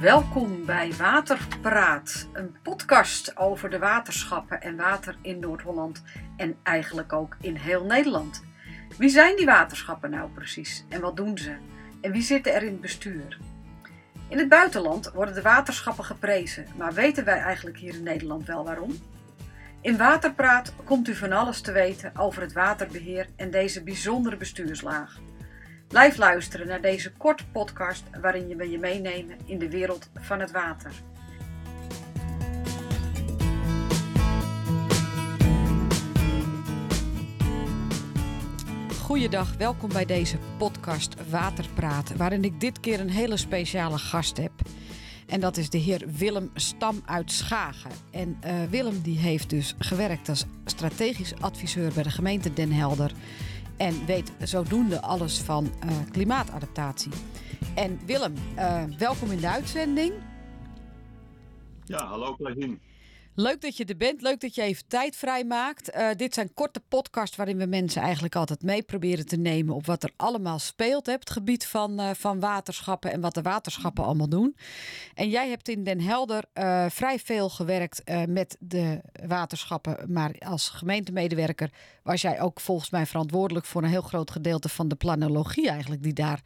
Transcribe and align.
Welkom 0.00 0.64
bij 0.64 0.92
Waterpraat, 0.92 2.28
een 2.32 2.56
podcast 2.62 3.36
over 3.36 3.70
de 3.70 3.78
waterschappen 3.78 4.60
en 4.60 4.76
water 4.76 5.16
in 5.22 5.38
Noord-Holland 5.38 6.02
en 6.36 6.56
eigenlijk 6.62 7.12
ook 7.12 7.36
in 7.40 7.54
heel 7.54 7.84
Nederland. 7.84 8.44
Wie 8.98 9.08
zijn 9.08 9.36
die 9.36 9.46
waterschappen 9.46 10.10
nou 10.10 10.30
precies 10.30 10.84
en 10.88 11.00
wat 11.00 11.16
doen 11.16 11.38
ze? 11.38 11.56
En 12.00 12.12
wie 12.12 12.22
zitten 12.22 12.54
er 12.54 12.62
in 12.62 12.72
het 12.72 12.80
bestuur? 12.80 13.38
In 14.28 14.38
het 14.38 14.48
buitenland 14.48 15.10
worden 15.10 15.34
de 15.34 15.42
waterschappen 15.42 16.04
geprezen, 16.04 16.66
maar 16.76 16.92
weten 16.92 17.24
wij 17.24 17.38
eigenlijk 17.38 17.78
hier 17.78 17.94
in 17.94 18.02
Nederland 18.02 18.46
wel 18.46 18.64
waarom? 18.64 18.96
In 19.80 19.96
Waterpraat 19.96 20.72
komt 20.84 21.08
u 21.08 21.14
van 21.14 21.32
alles 21.32 21.60
te 21.60 21.72
weten 21.72 22.16
over 22.16 22.42
het 22.42 22.52
waterbeheer 22.52 23.26
en 23.36 23.50
deze 23.50 23.82
bijzondere 23.82 24.36
bestuurslaag. 24.36 25.18
Blijf 25.88 26.16
luisteren 26.16 26.66
naar 26.66 26.80
deze 26.80 27.12
korte 27.12 27.46
podcast 27.52 28.02
waarin 28.20 28.56
we 28.56 28.70
je 28.70 28.78
meenemen 28.78 29.36
in 29.44 29.58
de 29.58 29.70
wereld 29.70 30.08
van 30.14 30.40
het 30.40 30.50
water. 30.50 30.92
Goeiedag, 39.00 39.56
welkom 39.56 39.92
bij 39.92 40.04
deze 40.04 40.38
podcast 40.58 41.14
Waterpraat, 41.30 42.16
waarin 42.16 42.44
ik 42.44 42.60
dit 42.60 42.80
keer 42.80 43.00
een 43.00 43.10
hele 43.10 43.36
speciale 43.36 43.98
gast 43.98 44.36
heb. 44.36 44.52
En 45.26 45.40
dat 45.40 45.56
is 45.56 45.70
de 45.70 45.78
heer 45.78 46.04
Willem 46.16 46.50
Stam 46.54 47.02
uit 47.06 47.32
Schagen. 47.32 47.90
En 48.10 48.38
uh, 48.44 48.52
Willem 48.70 49.00
die 49.02 49.18
heeft 49.18 49.50
dus 49.50 49.74
gewerkt 49.78 50.28
als 50.28 50.44
strategisch 50.64 51.40
adviseur 51.40 51.92
bij 51.92 52.02
de 52.02 52.10
gemeente 52.10 52.52
Den 52.52 52.72
Helder 52.72 53.12
en 53.78 54.06
weet 54.06 54.32
zodoende 54.42 55.00
alles 55.00 55.40
van 55.40 55.70
uh, 55.84 55.90
klimaatadaptatie. 56.10 57.12
En 57.74 58.00
Willem, 58.06 58.34
uh, 58.56 58.82
welkom 58.98 59.30
in 59.30 59.40
de 59.40 59.48
uitzending. 59.48 60.12
Ja, 61.84 62.06
hallo 62.06 62.36
Claudine. 62.36 62.78
Leuk 63.40 63.60
dat 63.60 63.76
je 63.76 63.84
er 63.84 63.96
bent. 63.96 64.22
Leuk 64.22 64.40
dat 64.40 64.54
je 64.54 64.62
even 64.62 64.86
tijd 64.88 65.16
vrijmaakt. 65.16 65.96
Uh, 65.96 66.08
dit 66.16 66.34
zijn 66.34 66.54
korte 66.54 66.80
podcasts 66.88 67.36
waarin 67.36 67.58
we 67.58 67.66
mensen 67.66 68.02
eigenlijk 68.02 68.36
altijd 68.36 68.62
mee 68.62 68.82
proberen 68.82 69.26
te 69.26 69.36
nemen 69.36 69.74
op 69.74 69.86
wat 69.86 70.02
er 70.02 70.10
allemaal 70.16 70.58
speelt 70.58 71.08
op 71.08 71.20
het 71.20 71.30
gebied 71.30 71.66
van, 71.66 72.00
uh, 72.00 72.10
van 72.14 72.40
waterschappen 72.40 73.12
en 73.12 73.20
wat 73.20 73.34
de 73.34 73.42
waterschappen 73.42 74.04
allemaal 74.04 74.28
doen. 74.28 74.56
En 75.14 75.28
jij 75.28 75.48
hebt 75.48 75.68
in 75.68 75.84
Den 75.84 76.00
Helder 76.00 76.44
uh, 76.54 76.86
vrij 76.88 77.18
veel 77.18 77.48
gewerkt 77.48 78.02
met 78.28 78.56
de 78.60 79.00
waterschappen, 79.26 80.12
maar 80.12 80.34
als 80.38 80.68
gemeentemedewerker 80.68 81.70
was 82.02 82.20
jij 82.20 82.40
ook 82.40 82.60
volgens 82.60 82.90
mij 82.90 83.06
verantwoordelijk 83.06 83.66
voor 83.66 83.82
een 83.82 83.88
heel 83.88 84.02
groot 84.02 84.30
gedeelte 84.30 84.68
van 84.68 84.88
de 84.88 84.96
planologie 84.96 85.70
eigenlijk 85.70 86.02
die 86.02 86.12
daar, 86.12 86.42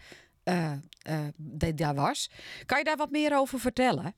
die 1.37 1.75
daar 1.75 1.95
was. 1.95 2.31
Kan 2.67 2.79
je 2.79 2.85
daar 2.85 2.97
wat 2.97 3.11
meer 3.11 3.37
over 3.37 3.61
vertellen? 3.61 4.15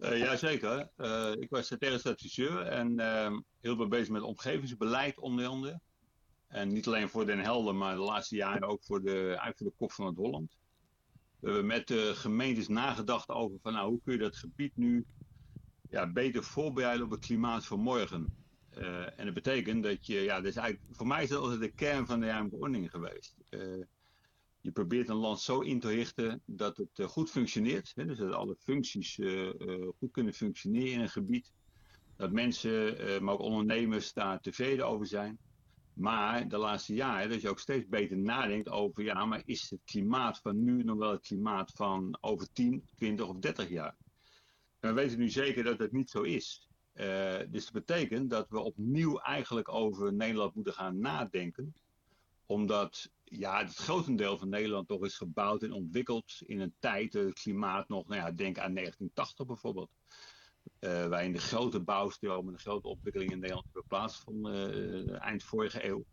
Uh, 0.00 0.18
Jazeker. 0.18 0.90
Uh, 0.96 1.32
ik 1.32 1.50
was 1.50 1.64
strategisch 1.64 2.06
adviseur 2.06 2.60
en 2.60 3.00
uh, 3.00 3.38
heel 3.60 3.76
veel 3.76 3.88
bezig 3.88 4.08
met 4.08 4.22
omgevingsbeleid 4.22 5.18
onder 5.18 5.46
andere. 5.46 5.80
En 6.46 6.72
niet 6.72 6.86
alleen 6.86 7.08
voor 7.08 7.26
Den 7.26 7.38
Helder, 7.38 7.74
maar 7.74 7.94
de 7.94 8.00
laatste 8.00 8.36
jaren 8.36 8.68
ook 8.68 8.84
voor 8.84 9.02
de, 9.02 9.52
de 9.56 9.72
kop 9.76 9.92
van 9.92 10.06
het 10.06 10.16
Holland. 10.16 10.56
We 11.40 11.46
hebben 11.46 11.66
met 11.66 11.88
de 11.88 12.12
gemeentes 12.14 12.68
nagedacht 12.68 13.28
over 13.28 13.58
van 13.62 13.72
nou, 13.72 13.88
hoe 13.88 14.00
kun 14.02 14.12
je 14.12 14.18
dat 14.18 14.36
gebied 14.36 14.76
nu 14.76 15.06
ja, 15.90 16.12
beter 16.12 16.44
voorbereiden 16.44 17.04
op 17.04 17.10
het 17.10 17.20
klimaat 17.20 17.66
van 17.66 17.80
morgen. 17.80 18.36
en 19.16 19.24
dat 19.24 19.34
betekent 19.34 19.82
dat 19.82 20.06
je, 20.06 20.20
ja, 20.20 20.36
dat 20.36 20.44
is 20.44 20.56
eigenlijk, 20.56 20.96
voor 20.96 21.06
mij 21.06 21.22
is 21.22 21.28
dat 21.28 21.42
altijd 21.42 21.60
de 21.60 21.72
kern 21.72 22.06
van 22.06 22.20
de 22.20 22.26
ruimte 22.26 22.56
ordening 22.56 22.90
geweest 22.90 23.34
je 24.66 24.72
probeert 24.72 25.08
een 25.08 25.16
land 25.16 25.40
zo 25.40 25.60
in 25.60 25.80
te 25.80 25.88
richten 25.88 26.42
dat 26.44 26.76
het 26.76 26.98
uh, 26.98 27.06
goed 27.06 27.30
functioneert. 27.30 27.92
Hè, 27.94 28.06
dus 28.06 28.18
dat 28.18 28.32
alle 28.32 28.56
functies 28.58 29.18
uh, 29.18 29.52
uh, 29.58 29.88
goed 29.98 30.10
kunnen 30.10 30.32
functioneren 30.32 30.92
in 30.92 31.00
een 31.00 31.08
gebied. 31.08 31.52
Dat 32.16 32.32
mensen, 32.32 32.96
maar 33.24 33.34
ook 33.34 33.40
ondernemers 33.40 34.12
daar 34.12 34.40
tevreden 34.40 34.86
over 34.86 35.06
zijn. 35.06 35.38
Maar 35.92 36.48
de 36.48 36.56
laatste 36.56 36.94
jaren 36.94 37.30
dat 37.30 37.40
je 37.40 37.48
ook 37.48 37.58
steeds 37.58 37.86
beter 37.88 38.18
nadenkt 38.18 38.68
over, 38.68 39.02
ja, 39.04 39.24
maar 39.24 39.42
is 39.44 39.70
het 39.70 39.80
klimaat 39.84 40.38
van 40.38 40.64
nu 40.64 40.82
nog 40.82 40.98
wel 40.98 41.10
het 41.10 41.26
klimaat 41.26 41.72
van 41.74 42.18
over 42.20 42.52
10, 42.52 42.84
20 42.96 43.28
of 43.28 43.36
30 43.36 43.68
jaar? 43.68 43.96
En 44.80 44.88
we 44.88 45.00
weten 45.00 45.18
nu 45.18 45.28
zeker 45.28 45.64
dat 45.64 45.78
dat 45.78 45.92
niet 45.92 46.10
zo 46.10 46.22
is. 46.22 46.68
dus 47.50 47.64
dat 47.64 47.72
betekent 47.72 48.30
dat 48.30 48.48
we 48.48 48.58
opnieuw 48.58 49.18
eigenlijk 49.18 49.68
over 49.68 50.12
Nederland 50.12 50.54
moeten 50.54 50.74
gaan 50.74 50.98
nadenken 50.98 51.74
omdat 52.46 53.10
ja, 53.28 53.58
het 53.58 53.74
grotendeel 53.74 54.38
van 54.38 54.48
Nederland 54.48 54.88
toch 54.88 55.04
is 55.04 55.16
gebouwd 55.16 55.62
en 55.62 55.72
ontwikkeld 55.72 56.42
in 56.46 56.60
een 56.60 56.74
tijd, 56.78 57.12
het 57.12 57.40
klimaat 57.40 57.88
nog, 57.88 58.08
nou 58.08 58.20
ja, 58.20 58.32
denk 58.32 58.58
aan 58.58 58.74
1980 58.74 59.46
bijvoorbeeld. 59.46 59.90
Uh, 60.80 61.06
waarin 61.06 61.32
de 61.32 61.38
grote 61.38 61.80
bouwstromen, 61.80 62.52
de 62.52 62.58
grote 62.58 62.88
ontwikkelingen 62.88 63.32
in 63.32 63.38
Nederland 63.38 63.64
hebben 63.64 63.86
plaatsgevonden 63.88 64.76
uh, 65.08 65.20
eind 65.20 65.42
vorige 65.42 65.88
eeuw. 65.88 66.04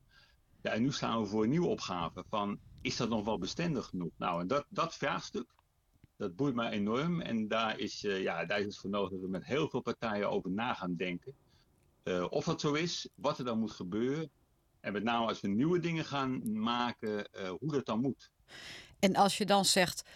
Ja, 0.62 0.72
en 0.72 0.81
nu 0.81 0.91
staan 0.91 1.22
we 1.22 1.28
voor 1.28 1.44
een 1.44 1.50
nieuwe 1.50 1.68
opgave 1.68 2.24
van, 2.29 2.59
is 2.81 2.97
dat 2.97 3.09
nog 3.09 3.25
wel 3.25 3.38
bestendig 3.38 3.85
genoeg? 3.85 4.12
Nou, 4.18 4.41
en 4.41 4.47
dat, 4.47 4.66
dat 4.69 4.95
vraagstuk, 4.95 5.53
dat 6.18 6.35
boeit 6.35 6.56
mij 6.56 6.72
enorm. 6.72 7.22
En 7.22 7.47
daar 7.47 7.80
is, 7.80 8.03
uh, 8.03 8.22
ja, 8.22 8.45
daar 8.45 8.59
is 8.59 8.66
het 8.66 8.78
voor 8.78 8.90
nodig 8.90 9.12
dat 9.12 9.22
we 9.22 9.28
met 9.28 9.45
heel 9.45 9.69
veel 9.69 9.81
partijen 9.81 10.30
over 10.30 10.51
na 10.51 10.74
gaan 10.74 10.95
denken. 10.95 11.35
of 12.30 12.45
dat 12.45 12.62
zo 12.62 12.74
is, 12.74 13.09
wat 13.16 13.38
er 13.40 13.45
dan 13.45 13.59
moet 13.59 13.72
gebeuren 13.72 14.31
en 14.83 14.94
met 14.94 15.03
name 15.03 15.27
als 15.27 15.41
we 15.41 15.47
nieuwe 15.47 15.79
dingen 15.79 16.05
gaan 16.05 16.59
maken, 16.61 17.29
uh, 17.35 17.49
hoe 17.59 17.71
dat 17.71 17.85
dan 17.85 17.99
moet. 17.99 18.31
En 18.99 19.16
als 19.16 19.38
je 19.38 19.45
dan 19.45 19.66
zegt, 19.66 20.09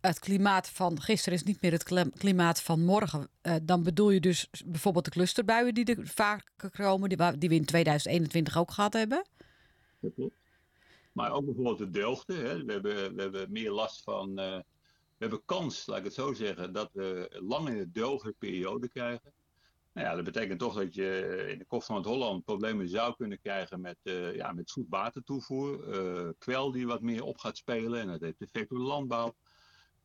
het 0.00 0.18
klimaat 0.18 0.68
van 0.68 1.00
gisteren 1.00 1.38
is 1.38 1.44
niet 1.44 1.62
meer 1.62 1.72
het 1.72 2.12
klimaat 2.18 2.62
van 2.62 2.84
morgen. 2.84 3.28
Uh, 3.42 3.54
dan 3.62 3.82
bedoel 3.82 4.10
je 4.10 4.20
dus 4.20 4.48
bijvoorbeeld 4.66 5.04
de 5.04 5.10
clusterbuien 5.10 5.74
die 5.74 5.84
er 5.84 6.06
vaker 6.06 6.70
komen, 6.70 7.08
die, 7.08 7.38
die 7.38 7.48
we 7.48 7.54
in 7.54 7.64
2021 7.64 8.56
ook 8.56 8.70
gehad 8.70 8.92
hebben? 8.92 9.26
Dat 10.00 10.14
klopt. 10.14 10.34
Maar 11.12 11.32
ook 11.32 11.44
bijvoorbeeld 11.44 11.78
de 11.78 11.90
droogte. 11.90 12.32
Hè. 12.32 12.64
We, 12.64 12.72
hebben, 12.72 13.14
we 13.14 13.22
hebben 13.22 13.52
meer 13.52 13.70
last 13.70 14.02
van. 14.02 14.28
Uh, 14.28 14.56
we 14.56 15.26
hebben 15.26 15.44
kans, 15.44 15.86
laat 15.86 15.98
ik 15.98 16.04
het 16.04 16.14
zo 16.14 16.32
zeggen, 16.32 16.72
dat 16.72 16.90
we 16.92 17.36
lang 17.40 17.68
in 17.68 17.76
de 17.76 17.90
droge 17.92 18.34
periode 18.38 18.88
krijgen. 18.88 19.32
Nou 19.92 20.06
ja, 20.06 20.14
dat 20.14 20.24
betekent 20.24 20.58
toch 20.58 20.74
dat 20.74 20.94
je 20.94 21.46
in 21.52 21.58
de 21.58 21.64
kop 21.64 21.82
van 21.82 21.96
het 21.96 22.04
Holland 22.04 22.44
problemen 22.44 22.88
zou 22.88 23.16
kunnen 23.16 23.40
krijgen 23.40 23.80
met, 23.80 23.96
uh, 24.02 24.34
ja, 24.34 24.52
met 24.52 24.70
zoetwatertoevoer. 24.70 25.94
Uh, 25.94 26.28
kwel 26.38 26.72
die 26.72 26.86
wat 26.86 27.00
meer 27.00 27.22
op 27.22 27.38
gaat 27.38 27.56
spelen 27.56 28.00
en 28.00 28.06
dat 28.06 28.20
heeft 28.20 28.40
effect 28.40 28.70
op 28.70 28.76
de 28.76 28.84
landbouw. 28.84 29.34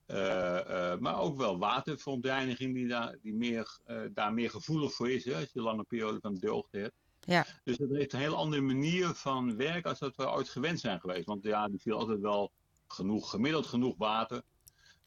Uh, 0.07 0.97
maar 0.97 1.19
ook 1.19 1.37
wel 1.37 1.57
waterverontreiniging 1.57 2.73
die, 2.73 2.87
daar, 2.87 3.17
die 3.21 3.33
meer, 3.33 3.79
daar 4.13 4.33
meer 4.33 4.49
gevoelig 4.49 4.93
voor 4.93 5.09
is, 5.09 5.25
hè, 5.25 5.35
als 5.35 5.51
je 5.51 5.59
een 5.59 5.65
lange 5.65 5.83
periode 5.83 6.19
van 6.21 6.39
droogte 6.39 6.77
hebt. 6.77 6.95
Ja. 7.19 7.45
Dus 7.63 7.77
dat 7.77 7.89
heeft 7.89 8.13
een 8.13 8.19
heel 8.19 8.35
andere 8.35 8.61
manier 8.61 9.07
van 9.07 9.57
werken 9.57 9.89
als 9.89 9.99
dat 9.99 10.15
we 10.15 10.31
ooit 10.31 10.49
gewend 10.49 10.79
zijn 10.79 10.99
geweest. 10.99 11.25
Want 11.25 11.43
ja, 11.43 11.67
die 11.67 11.79
viel 11.79 11.97
altijd 11.97 12.19
wel 12.19 12.51
genoeg, 12.87 13.29
gemiddeld 13.29 13.65
genoeg 13.65 13.97
water. 13.97 14.41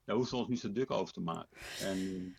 Daar 0.04 0.16
hoeven 0.16 0.34
we 0.34 0.40
ons 0.40 0.48
niet 0.48 0.60
zo 0.60 0.72
druk 0.72 0.90
over 0.90 1.12
te 1.12 1.20
maken. 1.20 1.58
En, 1.80 2.34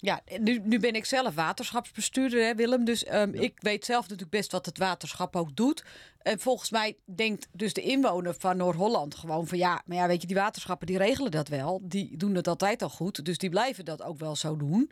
ja, 0.00 0.20
nu, 0.38 0.60
nu 0.64 0.78
ben 0.78 0.94
ik 0.94 1.04
zelf 1.04 1.34
waterschapsbestuurder, 1.34 2.44
hè, 2.44 2.54
Willem. 2.54 2.84
Dus 2.84 3.06
um, 3.06 3.34
ja. 3.34 3.40
ik 3.40 3.54
weet 3.56 3.84
zelf 3.84 4.02
natuurlijk 4.02 4.30
best 4.30 4.52
wat 4.52 4.66
het 4.66 4.78
waterschap 4.78 5.36
ook 5.36 5.56
doet. 5.56 5.84
En 6.22 6.40
volgens 6.40 6.70
mij 6.70 6.96
denkt 7.04 7.48
dus 7.52 7.72
de 7.72 7.82
inwoner 7.82 8.34
van 8.38 8.56
Noord-Holland 8.56 9.14
gewoon 9.14 9.46
van 9.46 9.58
ja, 9.58 9.82
maar 9.84 9.96
ja, 9.96 10.06
weet 10.06 10.20
je, 10.20 10.26
die 10.26 10.36
waterschappen 10.36 10.86
die 10.86 10.98
regelen 10.98 11.30
dat 11.30 11.48
wel. 11.48 11.80
Die 11.82 12.16
doen 12.16 12.34
het 12.34 12.48
altijd 12.48 12.82
al 12.82 12.88
goed, 12.88 13.24
dus 13.24 13.38
die 13.38 13.50
blijven 13.50 13.84
dat 13.84 14.02
ook 14.02 14.18
wel 14.18 14.36
zo 14.36 14.56
doen. 14.56 14.90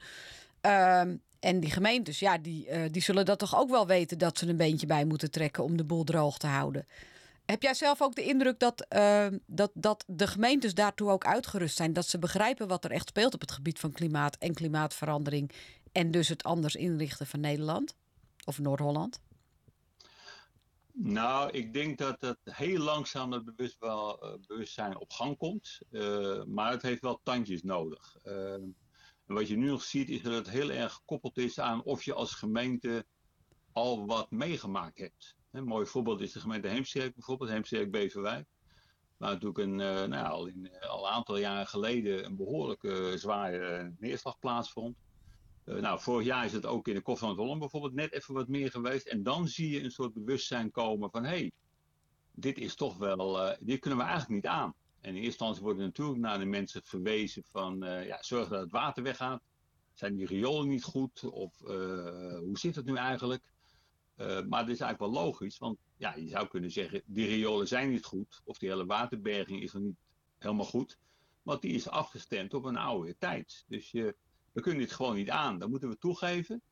Um, 0.61 1.21
en 1.41 1.61
die 1.61 1.71
gemeentes, 1.71 2.19
ja, 2.19 2.39
die, 2.39 2.69
uh, 2.69 2.83
die 2.91 3.03
zullen 3.03 3.25
dat 3.25 3.39
toch 3.39 3.59
ook 3.59 3.71
wel 3.71 3.87
weten 3.87 4.19
dat 4.19 4.39
ze 4.39 4.49
een 4.49 4.57
beentje 4.57 4.87
bij 4.87 5.05
moeten 5.05 5.31
trekken 5.31 5.65
om 5.65 5.77
de 5.77 5.85
boel 5.85 6.05
droog 6.05 6.39
te 6.39 6.47
houden. 6.47 6.87
Heb 7.51 7.63
jij 7.63 7.75
zelf 7.75 8.03
ook 8.03 8.15
de 8.15 8.23
indruk 8.23 8.59
dat, 8.59 8.87
uh, 8.97 9.27
dat, 9.47 9.71
dat 9.75 10.05
de 10.07 10.27
gemeentes 10.27 10.75
daartoe 10.75 11.11
ook 11.11 11.27
uitgerust 11.27 11.77
zijn? 11.77 11.93
Dat 11.93 12.07
ze 12.07 12.19
begrijpen 12.19 12.69
wat 12.69 12.85
er 12.85 12.91
echt 12.91 13.09
speelt 13.09 13.35
op 13.35 13.41
het 13.41 13.53
gebied 13.53 13.79
van 13.79 13.93
klimaat 13.93 14.37
en 14.37 14.55
klimaatverandering. 14.55 15.53
En 15.93 16.11
dus 16.11 16.29
het 16.29 16.43
anders 16.43 16.75
inrichten 16.75 17.27
van 17.27 17.41
Nederland 17.41 17.97
of 18.45 18.59
Noord-Holland? 18.59 19.21
Nou, 20.93 21.51
ik 21.51 21.73
denk 21.73 21.99
dat 21.99 22.21
het 22.21 22.39
heel 22.45 22.79
langzaam 22.79 23.33
het 23.33 23.45
bewust 23.45 23.77
wel, 23.79 24.25
uh, 24.25 24.33
bewustzijn 24.47 24.99
op 24.99 25.11
gang 25.11 25.37
komt. 25.37 25.79
Uh, 25.91 26.45
maar 26.45 26.71
het 26.71 26.83
heeft 26.83 27.03
wel 27.03 27.21
tandjes 27.23 27.63
nodig. 27.63 28.17
Uh, 28.25 28.53
en 28.53 28.77
wat 29.27 29.49
je 29.49 29.57
nu 29.57 29.67
nog 29.67 29.83
ziet 29.83 30.09
is 30.09 30.23
dat 30.23 30.35
het 30.35 30.51
heel 30.51 30.71
erg 30.71 30.93
gekoppeld 30.93 31.39
is 31.39 31.61
aan 31.61 31.83
of 31.83 32.03
je 32.03 32.15
als 32.15 32.35
gemeente 32.35 33.07
al 33.73 34.07
wat 34.07 34.31
meegemaakt 34.31 34.99
hebt. 34.99 35.38
Een 35.51 35.65
mooi 35.65 35.87
voorbeeld 35.87 36.21
is 36.21 36.33
de 36.33 36.41
gemeente 36.41 36.69
Heemsterk 36.69 37.15
bijvoorbeeld, 37.15 37.51
Heemsterk 37.51 37.91
Beverwijk. 37.91 38.47
Waar 39.17 39.31
natuurlijk 39.31 39.59
een, 39.59 39.79
uh, 39.79 40.05
nou, 40.05 40.29
al, 40.29 40.47
in, 40.47 40.65
uh, 40.65 40.89
al 40.91 41.07
een 41.07 41.13
aantal 41.13 41.39
jaren 41.39 41.67
geleden 41.67 42.25
een 42.25 42.37
behoorlijke 42.37 43.11
uh, 43.11 43.17
zware 43.17 43.95
neerslag 43.99 44.39
plaatsvond. 44.39 44.97
nou, 45.65 46.01
vorig 46.01 46.27
jaar 46.27 46.45
is 46.45 46.53
het 46.53 46.67
ook 46.67 46.89
in 46.89 46.95
de 46.95 47.01
Kof 47.01 47.19
van 47.19 47.37
Holland 47.37 47.59
bijvoorbeeld 47.59 47.95
net 47.95 48.13
even 48.13 48.35
wat 48.35 48.49
meer 48.49 48.71
geweest. 48.71 49.07
En 49.07 49.23
dan 49.23 49.49
zie 49.49 49.71
je 49.71 49.83
een 49.83 49.91
soort 49.91 50.13
bewustzijn 50.13 50.71
komen 50.71 51.11
van 51.11 51.25
hé, 51.25 51.29
hey, 51.29 51.53
dit 52.33 52.59
is 52.59 52.75
toch 52.75 52.97
wel, 52.97 53.57
dit 53.61 53.81
kunnen 53.81 53.99
we 53.99 54.05
eigenlijk 54.05 54.43
niet 54.43 54.53
aan. 54.53 54.75
En 55.01 55.09
in 55.09 55.15
eerste 55.15 55.29
instantie 55.29 55.63
worden 55.63 55.85
natuurlijk 55.85 56.19
naar 56.19 56.39
de 56.39 56.45
mensen 56.45 56.83
verwezen 56.85 57.43
van 57.51 57.79
ja, 57.81 58.23
zorg 58.23 58.49
dat 58.49 58.61
het 58.61 58.71
water 58.71 59.03
weggaat. 59.03 59.43
Zijn 59.93 60.17
die 60.17 60.27
riolen 60.27 60.69
niet 60.69 60.85
goed? 60.85 61.25
Of 61.25 61.59
hoe 61.59 62.59
zit 62.59 62.75
het 62.75 62.85
nu 62.85 62.97
eigenlijk? 62.97 63.43
Uh, 64.21 64.27
maar 64.27 64.61
dat 64.61 64.75
is 64.75 64.81
eigenlijk 64.81 64.99
wel 64.99 65.25
logisch, 65.25 65.59
want 65.59 65.79
ja, 65.97 66.15
je 66.15 66.29
zou 66.29 66.49
kunnen 66.49 66.71
zeggen, 66.71 67.03
die 67.07 67.27
riolen 67.27 67.69
zijn 67.69 67.91
niet 67.91 68.05
goed. 68.05 68.41
Of 68.45 68.59
die 68.59 68.69
hele 68.69 68.87
waterberging 68.87 69.63
is 69.63 69.73
nog 69.73 69.83
niet 69.83 69.97
helemaal 70.39 70.65
goed. 70.65 70.99
Want 71.43 71.63
die 71.63 71.73
is 71.73 71.89
afgestemd 71.89 72.55
op 72.55 72.65
een 72.65 72.77
oude 72.77 73.17
tijd. 73.19 73.65
Dus 73.69 73.91
je, 73.91 74.17
we 74.53 74.61
kunnen 74.61 74.81
dit 74.81 74.93
gewoon 74.93 75.15
niet 75.15 75.31
aan. 75.31 75.59
Dat 75.59 75.69
moeten 75.69 75.89
we 75.89 75.99
toegeven. 75.99 76.63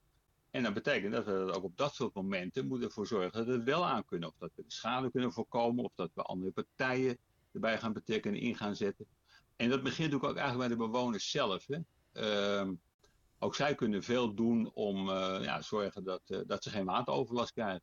En 0.50 0.62
dat 0.62 0.74
betekent 0.74 1.12
dat 1.12 1.24
we 1.24 1.52
ook 1.52 1.64
op 1.64 1.76
dat 1.76 1.94
soort 1.94 2.14
momenten 2.14 2.66
moeten 2.66 2.88
ervoor 2.88 3.06
zorgen 3.06 3.32
dat 3.32 3.46
we 3.46 3.52
het 3.52 3.64
wel 3.64 3.86
aan 3.86 4.04
kunnen. 4.04 4.28
Of 4.28 4.34
dat 4.38 4.50
we 4.54 4.62
de 4.62 4.72
schade 4.72 5.10
kunnen 5.10 5.32
voorkomen, 5.32 5.84
of 5.84 5.92
dat 5.94 6.10
we 6.14 6.22
andere 6.22 6.50
partijen 6.50 7.18
erbij 7.52 7.78
gaan 7.78 7.92
betekenen 7.92 8.40
in 8.40 8.56
gaan 8.56 8.76
zetten. 8.76 9.06
En 9.56 9.68
dat 9.68 9.82
begint 9.82 10.14
ook 10.14 10.22
eigenlijk 10.24 10.58
bij 10.58 10.68
de 10.68 10.76
bewoners 10.76 11.30
zelf. 11.30 11.66
Hè. 11.66 11.78
Uh, 12.12 12.70
ook 13.38 13.54
zij 13.54 13.74
kunnen 13.74 14.02
veel 14.02 14.34
doen 14.34 14.70
om 14.74 15.08
uh, 15.08 15.38
ja, 15.42 15.62
zorgen 15.62 16.04
dat, 16.04 16.22
uh, 16.26 16.38
dat 16.46 16.62
ze 16.62 16.70
geen 16.70 16.84
wateroverlast 16.84 17.52
krijgen. 17.52 17.82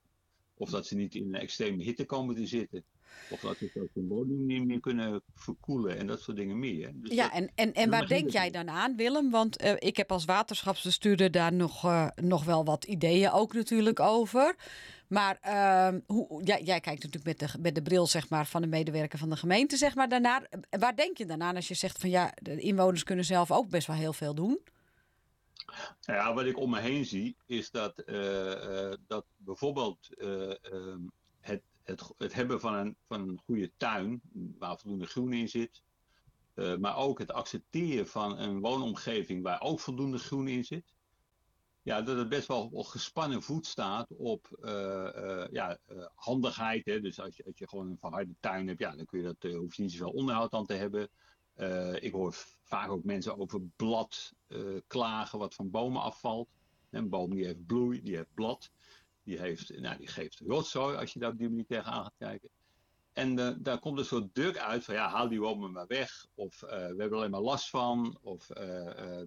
Of 0.57 0.69
dat 0.69 0.87
ze 0.87 0.95
niet 0.95 1.15
in 1.15 1.25
een 1.25 1.41
extreme 1.41 1.83
hitte 1.83 2.05
komen 2.05 2.35
te 2.35 2.45
zitten. 2.45 2.83
Of 3.29 3.39
dat 3.39 3.57
ze 3.57 3.71
ook 3.81 3.89
hun 3.93 4.07
woning 4.07 4.39
niet 4.39 4.65
meer 4.65 4.79
kunnen 4.79 5.21
verkoelen 5.35 5.97
en 5.97 6.07
dat 6.07 6.21
soort 6.21 6.37
dingen 6.37 6.59
meer. 6.59 6.91
Dus 6.95 7.11
ja, 7.11 7.23
dat, 7.23 7.33
en, 7.33 7.51
en, 7.55 7.73
en 7.73 7.89
waar 7.89 8.07
denk 8.07 8.29
jij 8.29 8.49
dan 8.51 8.69
aan, 8.69 8.95
Willem? 8.95 9.29
Want 9.29 9.63
uh, 9.63 9.73
ik 9.79 9.97
heb 9.97 10.11
als 10.11 10.25
waterschapsbestuurder 10.25 11.31
daar 11.31 11.53
nog, 11.53 11.85
uh, 11.85 12.07
nog 12.15 12.43
wel 12.43 12.65
wat 12.65 12.83
ideeën 12.83 13.31
ook 13.31 13.53
natuurlijk 13.53 13.99
over. 13.99 14.55
Maar 15.07 15.39
uh, 15.45 15.99
hoe, 16.07 16.41
ja, 16.43 16.59
jij 16.59 16.79
kijkt 16.79 17.03
natuurlijk 17.03 17.39
met 17.39 17.39
de, 17.39 17.59
met 17.59 17.75
de 17.75 17.81
bril 17.81 18.07
zeg 18.07 18.29
maar, 18.29 18.45
van 18.45 18.61
de 18.61 18.67
medewerker 18.67 19.19
van 19.19 19.29
de 19.29 19.35
gemeente 19.35 19.77
zeg 19.77 19.95
maar, 19.95 20.09
daarnaar. 20.09 20.49
Waar 20.69 20.95
denk 20.95 21.17
je 21.17 21.25
dan 21.25 21.41
aan 21.41 21.55
als 21.55 21.67
je 21.67 21.73
zegt 21.73 21.99
van 21.99 22.09
ja, 22.09 22.33
de 22.41 22.59
inwoners 22.59 23.03
kunnen 23.03 23.25
zelf 23.25 23.51
ook 23.51 23.69
best 23.69 23.87
wel 23.87 23.95
heel 23.95 24.13
veel 24.13 24.35
doen? 24.35 24.59
Ja, 25.99 26.33
wat 26.33 26.45
ik 26.45 26.57
om 26.57 26.69
me 26.69 26.79
heen 26.79 27.05
zie, 27.05 27.37
is 27.45 27.71
dat, 27.71 28.03
uh, 28.05 28.45
uh, 28.45 28.93
dat 29.07 29.25
bijvoorbeeld 29.37 30.09
uh, 30.17 30.53
het, 31.39 31.61
het, 31.83 32.13
het 32.17 32.33
hebben 32.33 32.59
van 32.59 32.73
een, 32.73 32.95
van 33.07 33.29
een 33.29 33.41
goede 33.45 33.71
tuin, 33.77 34.21
waar 34.57 34.77
voldoende 34.77 35.07
groen 35.07 35.33
in 35.33 35.49
zit, 35.49 35.81
maar 36.79 36.97
ook 36.97 37.19
het 37.19 37.31
accepteren 37.31 38.07
van 38.07 38.37
een 38.39 38.59
woonomgeving 38.59 39.43
waar 39.43 39.61
ook 39.61 39.79
voldoende 39.79 40.17
groen 40.17 40.47
in 40.47 40.63
zit, 40.63 40.93
ja, 41.81 42.01
dat 42.01 42.17
het 42.17 42.29
best 42.29 42.47
wel 42.47 42.69
op 42.71 42.85
gespannen 42.85 43.41
voet 43.41 43.65
staat 43.65 44.07
op 44.17 44.47
ja, 45.51 45.77
handigheid. 46.15 46.85
Hè? 46.85 46.99
Dus 46.99 47.19
als 47.19 47.37
je, 47.37 47.45
als 47.45 47.57
je 47.57 47.69
gewoon 47.69 47.89
een 47.89 47.97
verharde 47.97 48.35
tuin 48.39 48.67
hebt, 48.67 48.79
ja, 48.79 48.95
dan 48.95 49.05
kun 49.05 49.19
je 49.19 49.35
dat, 49.39 49.51
hoef 49.51 49.75
je 49.75 49.81
niet 49.81 49.91
zoveel 49.91 50.13
onderhoud 50.13 50.53
aan 50.53 50.65
te 50.65 50.73
hebben. 50.73 51.09
Ik 52.03 52.11
hoor 52.11 52.35
vaak 52.63 52.89
ook 52.89 53.03
mensen 53.03 53.37
over 53.37 53.61
blad 53.75 54.33
uh, 54.47 54.79
klagen 54.87 55.39
wat 55.39 55.53
van 55.53 55.69
bomen 55.69 56.01
afvalt. 56.01 56.49
Een 56.89 57.09
boom 57.09 57.33
die 57.33 57.45
heeft 57.45 57.65
bloei, 57.65 58.01
die 58.01 58.15
heeft 58.15 58.33
blad. 58.33 58.71
Die, 59.23 59.39
heeft, 59.39 59.79
nou, 59.79 59.97
die 59.97 60.07
geeft 60.07 60.39
rotzooi 60.39 60.97
als 60.97 61.13
je 61.13 61.19
daar 61.19 61.31
op 61.31 61.37
die 61.37 61.49
manier 61.49 61.65
tegenaan 61.65 62.03
gaat 62.03 62.15
kijken. 62.17 62.49
En 63.13 63.37
uh, 63.37 63.49
daar 63.59 63.79
komt 63.79 63.99
een 63.99 64.05
soort 64.05 64.33
druk 64.33 64.57
uit 64.57 64.83
van 64.83 64.93
ja, 64.93 65.09
haal 65.09 65.29
die 65.29 65.39
bomen 65.39 65.71
maar 65.71 65.87
weg. 65.87 66.25
Of 66.33 66.59
we 66.59 66.67
hebben 66.67 67.09
er 67.09 67.15
alleen 67.15 67.31
maar 67.31 67.41
last 67.41 67.69
van. 67.69 68.17
Of 68.21 68.47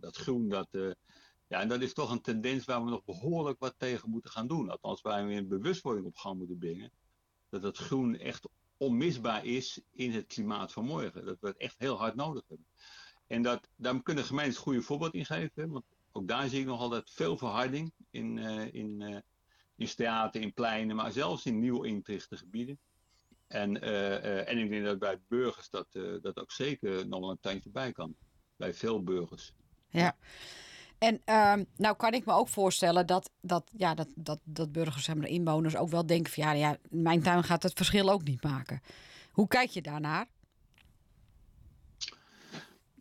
dat 0.01 0.17
groen, 0.17 0.49
dat... 0.49 0.69
ja, 1.49 1.61
en 1.61 1.69
dat 1.69 1.81
is 1.81 1.93
toch 1.93 2.11
een 2.11 2.21
tendens 2.21 2.65
waar 2.65 2.85
we 2.85 2.91
nog 2.91 3.05
behoorlijk 3.05 3.59
wat 3.59 3.75
tegen 3.79 4.11
moeten 4.11 4.31
gaan 4.31 4.47
doen. 4.47 4.71
Althans, 4.71 5.03
waar 5.03 5.27
we 5.27 5.35
een 5.35 5.49
bewustwording 5.49 6.07
op 6.07 6.17
gang 6.17 6.39
moeten 6.39 6.59
brengen. 6.59 6.91
Dat 7.49 7.63
het 7.63 7.77
groen 7.77 8.19
echt 8.19 8.49
onmisbaar 8.77 9.45
is 9.45 9.81
in 9.93 10.13
het 10.13 10.27
klimaat 10.27 10.73
van 10.73 10.85
morgen. 10.85 11.25
Dat 11.25 11.41
we 11.41 11.47
het 11.47 11.57
echt 11.57 11.79
heel 11.79 11.99
hard 11.99 12.15
nodig 12.15 12.43
hebben. 12.49 12.67
En 13.27 13.43
dat, 13.43 13.69
daar 13.77 14.03
kunnen 14.03 14.25
gemeentes 14.25 14.57
goede 14.57 14.83
voorbeeld 14.83 15.15
in 15.15 15.27
geven. 15.27 15.71
Want 15.71 15.85
ook 16.13 16.29
daar 16.29 16.49
zie 16.49 16.61
ik 16.61 16.67
nog 16.67 16.81
altijd 16.81 17.11
veel 17.11 17.39
verharding 17.39 17.93
in, 18.11 18.37
uh, 18.37 18.75
in, 18.75 19.01
uh, 19.01 19.19
in 19.77 19.89
straten, 19.89 20.41
in 20.41 20.55
pleinen, 20.55 20.97
maar 20.97 21.13
zelfs 21.13 21.47
in 21.47 21.59
nieuw 21.59 21.83
intrichte 21.83 22.37
gebieden. 22.37 22.79
En, 23.47 23.85
uh, 23.85 24.49
en 24.49 24.59
ik 24.59 24.71
denk 24.71 24.85
dat 24.85 24.99
bij 24.99 25.21
burgers 25.29 25.71
dat, 25.71 25.87
dat 26.23 26.39
ook 26.39 26.53
zeker 26.53 27.09
nog 27.09 27.21
wel 27.21 27.31
een 27.31 27.41
tandje 27.41 27.71
bij 27.71 27.93
kan. 27.93 28.15
Bij 28.57 28.75
veel 28.75 29.03
burgers. 29.03 29.53
Ja. 29.89 30.17
En 30.99 31.21
uh, 31.27 31.65
nou 31.77 31.97
kan 31.97 32.13
ik 32.13 32.27
me 32.27 32.33
ook 32.33 32.49
voorstellen 32.49 33.07
dat, 33.07 33.31
dat, 33.41 33.71
ja, 33.77 33.95
dat, 33.95 34.09
dat, 34.15 34.39
dat 34.45 34.73
burgers, 34.73 35.15
maar, 35.15 35.29
inwoners 35.29 35.77
ook 35.77 35.89
wel 35.89 36.07
denken 36.07 36.33
van 36.33 36.45
ja, 36.45 36.53
ja, 36.53 36.77
mijn 36.89 37.23
tuin 37.23 37.45
gaat 37.45 37.63
het 37.63 37.73
verschil 37.73 38.11
ook 38.11 38.25
niet 38.25 38.43
maken. 38.43 38.81
Hoe 39.33 39.49
kijk 39.49 39.71
je 39.71 39.83
daarnaar? 39.83 40.27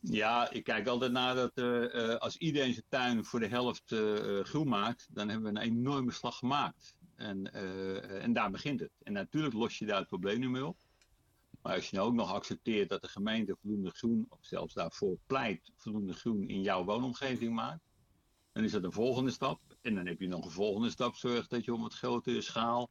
Ja, 0.09 0.51
ik 0.51 0.63
kijk 0.63 0.87
altijd 0.87 1.11
naar 1.11 1.35
dat 1.35 1.51
uh, 1.55 1.93
uh, 1.93 2.15
als 2.15 2.37
iedereen 2.37 2.73
zijn 2.73 2.85
tuin 2.89 3.25
voor 3.25 3.39
de 3.39 3.47
helft 3.47 3.91
uh, 3.91 4.39
groen 4.43 4.67
maakt, 4.67 5.07
dan 5.11 5.29
hebben 5.29 5.53
we 5.53 5.59
een 5.59 5.65
enorme 5.65 6.11
slag 6.11 6.37
gemaakt. 6.37 6.95
En, 7.15 7.53
en 8.21 8.33
daar 8.33 8.51
begint 8.51 8.79
het. 8.79 8.91
En 9.03 9.13
natuurlijk 9.13 9.55
los 9.55 9.77
je 9.77 9.85
daar 9.85 9.99
het 9.99 10.07
probleem 10.07 10.39
niet 10.39 10.49
mee 10.49 10.65
op. 10.65 10.77
Maar 11.61 11.75
als 11.75 11.89
je 11.89 11.95
nou 11.95 12.07
ook 12.07 12.15
nog 12.15 12.33
accepteert 12.33 12.89
dat 12.89 13.01
de 13.01 13.07
gemeente 13.07 13.55
voldoende 13.61 13.89
groen, 13.89 14.25
of 14.29 14.39
zelfs 14.41 14.73
daarvoor 14.73 15.17
pleit, 15.27 15.71
voldoende 15.75 16.13
groen 16.13 16.47
in 16.47 16.61
jouw 16.61 16.83
woonomgeving 16.83 17.53
maakt, 17.53 17.83
dan 18.51 18.63
is 18.63 18.71
dat 18.71 18.83
een 18.83 18.91
volgende 18.91 19.31
stap. 19.31 19.59
En 19.81 19.95
dan 19.95 20.05
heb 20.05 20.19
je 20.19 20.27
nog 20.27 20.45
een 20.45 20.51
volgende 20.51 20.89
stap, 20.89 21.15
zorg 21.15 21.47
dat 21.47 21.65
je 21.65 21.73
om 21.73 21.81
wat 21.81 21.93
grotere 21.93 22.41
schaal, 22.41 22.89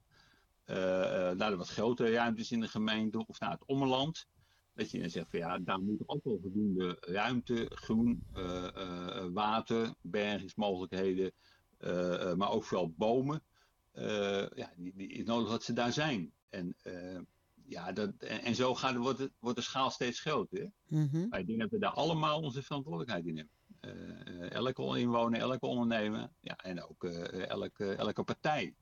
naar 0.66 1.50
de 1.50 1.56
wat 1.56 1.68
grotere 1.68 2.10
ruimtes 2.10 2.52
in 2.52 2.60
de 2.60 2.68
gemeente 2.68 3.26
of 3.26 3.40
naar 3.40 3.50
het 3.50 3.64
ommeland, 3.64 4.26
dat 4.74 4.90
je 4.90 5.00
dan 5.00 5.10
zegt 5.10 5.30
van 5.30 5.38
ja, 5.38 5.58
daar 5.58 5.80
moet 5.80 6.02
ook 6.06 6.24
wel 6.24 6.38
voldoende 6.40 6.96
ruimte, 7.00 7.70
groen, 7.74 8.24
uh, 8.36 8.68
uh, 8.76 9.26
water, 9.32 9.94
bergingsmogelijkheden, 10.00 11.32
maar 12.36 12.50
ook 12.50 12.64
vooral 12.64 12.90
bomen. 12.96 13.42
ja, 14.54 14.72
die, 14.76 14.92
die 14.96 15.08
is 15.08 15.24
nodig 15.24 15.50
dat 15.50 15.62
ze 15.62 15.72
daar 15.72 15.92
zijn. 15.92 16.32
En 16.48 16.76
ja, 17.66 17.92
dat, 17.92 18.12
en, 18.18 18.42
en, 18.42 18.54
zo 18.54 18.74
gaat, 18.74 18.96
wordt, 18.96 19.18
het, 19.18 19.32
wordt 19.38 19.58
de 19.58 19.64
schaal 19.64 19.90
steeds 19.90 20.20
groter. 20.20 20.72
Mm 20.88 21.08
-hmm. 21.10 21.28
Maar 21.28 21.40
ik 21.40 21.46
denk 21.46 21.60
dat 21.60 21.70
we 21.70 21.78
daar 21.78 21.90
allemaal 21.90 22.40
onze 22.40 22.62
verantwoordelijkheid 22.62 23.26
in 23.26 23.36
hebben. 23.36 24.50
Elke 24.50 24.98
inwoner, 24.98 25.40
elke 25.40 25.66
ondernemer 25.66 26.30
ja, 26.40 26.56
en 26.56 26.82
ook 26.82 27.04
elke, 27.04 27.94
elke 27.94 28.22
partij. 28.22 28.74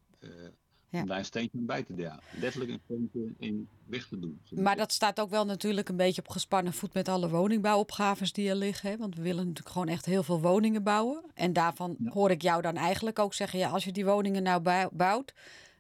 Ja. 0.93 1.01
Om 1.01 1.07
daar 1.07 1.19
een 1.19 1.25
steentje 1.25 1.59
bij 1.59 1.83
te 1.83 1.95
dragen. 1.95 2.23
Letterlijk 2.41 2.71
een 2.71 2.81
steentje 2.85 3.35
in 3.39 3.69
weg 3.87 4.09
te 4.09 4.19
doen. 4.19 4.41
Maar 4.51 4.77
dat 4.77 4.93
staat 4.93 5.21
ook 5.21 5.31
wel 5.31 5.45
natuurlijk 5.45 5.89
een 5.89 5.97
beetje 5.97 6.23
op 6.23 6.29
gespannen 6.29 6.73
voet 6.73 6.95
met 6.95 7.09
alle 7.09 7.29
woningbouwopgaves 7.29 8.33
die 8.33 8.49
er 8.49 8.55
liggen. 8.55 8.91
Hè? 8.91 8.97
Want 8.97 9.15
we 9.17 9.23
willen 9.23 9.47
natuurlijk 9.47 9.73
gewoon 9.73 9.89
echt 9.89 10.05
heel 10.05 10.23
veel 10.23 10.41
woningen 10.41 10.83
bouwen. 10.83 11.23
En 11.35 11.53
daarvan 11.53 11.97
ja. 11.99 12.11
hoor 12.11 12.31
ik 12.31 12.43
jou 12.43 12.63
dan 12.63 12.77
eigenlijk 12.77 13.19
ook 13.19 13.35
zeggen: 13.35 13.59
ja, 13.59 13.69
als 13.69 13.85
je 13.85 13.93
die 13.93 14.05
woningen 14.05 14.43
nou 14.43 14.89
bouwt 14.93 15.33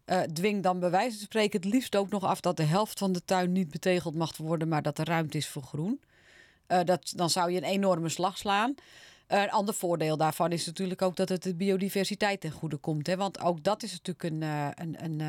uh, 0.07 0.21
dwing 0.21 0.62
dan 0.62 0.81
bij 0.81 0.90
wijze 0.90 1.16
van 1.16 1.25
spreken 1.25 1.61
het 1.61 1.71
liefst 1.73 1.97
ook 1.97 2.11
nog 2.11 2.25
af 2.25 2.40
dat 2.40 2.57
de 2.57 2.62
helft 2.62 2.99
van 2.99 3.12
de 3.12 3.25
tuin 3.25 3.52
niet 3.52 3.71
betegeld 3.71 4.14
mag 4.14 4.37
worden, 4.37 4.69
maar 4.69 4.83
dat 4.83 4.99
er 4.99 5.07
ruimte 5.07 5.37
is 5.37 5.49
voor 5.49 5.62
groen. 5.62 6.00
Uh, 6.69 6.81
dat, 6.85 7.12
dan 7.16 7.31
zou 7.31 7.50
je 7.50 7.57
een 7.57 7.69
enorme 7.69 8.09
slag 8.09 8.38
slaan. 8.38 8.75
Een 9.33 9.51
ander 9.51 9.75
voordeel 9.75 10.17
daarvan 10.17 10.53
is 10.53 10.67
natuurlijk 10.67 11.03
ook 11.03 11.17
dat 11.17 11.29
het 11.29 11.43
de 11.43 11.55
biodiversiteit 11.55 12.41
ten 12.41 12.51
goede 12.51 12.77
komt. 12.77 13.07
Hè? 13.07 13.17
Want 13.17 13.41
ook 13.41 13.65
dat 13.65 13.83
is 13.83 13.93
natuurlijk 13.93 14.23
een, 14.23 14.43
een, 14.43 15.05
een, 15.05 15.21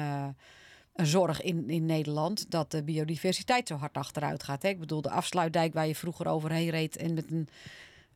een 0.94 1.06
zorg 1.06 1.42
in, 1.42 1.70
in 1.70 1.86
Nederland, 1.86 2.52
dat 2.52 2.72
de 2.72 2.84
biodiversiteit 2.84 3.68
zo 3.68 3.76
hard 3.76 3.98
achteruit 3.98 4.44
gaat. 4.44 4.62
Hè? 4.62 4.70
Ik 4.70 4.80
bedoel, 4.80 5.02
de 5.02 5.10
afsluitdijk 5.10 5.74
waar 5.74 5.88
je 5.88 5.96
vroeger 5.96 6.28
overheen 6.28 6.70
reed 6.70 6.98
en 6.98 7.14
met 7.14 7.32
een 7.32 7.48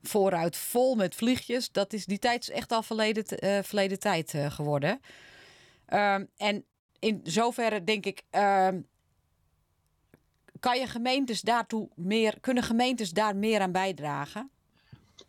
vooruit 0.01 0.56
vol 0.56 0.96
met 0.96 1.15
vliegjes, 1.15 1.72
dat 1.72 1.94
is 1.94 2.06
die 2.06 2.20
tijd 2.20 2.41
is 2.41 2.50
echt 2.50 2.72
al 2.72 2.84
verleden, 2.84 3.25
verleden 3.63 4.00
tijd 4.00 4.34
geworden. 4.50 5.00
Um, 5.94 6.29
en 6.38 6.65
in 7.00 7.20
zoverre 7.24 7.84
denk 7.84 8.06
ik, 8.06 8.24
um, 8.32 8.88
kan 10.60 10.79
je 10.79 10.88
gemeentes 10.88 11.41
daartoe 11.41 11.89
meer, 11.96 12.39
kunnen 12.39 12.63
gemeentes 12.63 13.12
daar 13.12 13.36
meer 13.36 13.62
aan 13.62 13.72
bijdragen? 13.72 14.51